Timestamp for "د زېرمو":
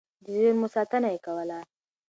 0.23-0.67